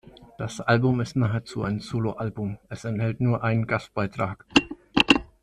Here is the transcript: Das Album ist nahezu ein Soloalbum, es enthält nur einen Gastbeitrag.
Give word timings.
Das 0.39 0.59
Album 0.61 0.99
ist 0.99 1.15
nahezu 1.15 1.61
ein 1.61 1.79
Soloalbum, 1.79 2.57
es 2.69 2.85
enthält 2.85 3.21
nur 3.21 3.43
einen 3.43 3.67
Gastbeitrag. 3.67 4.47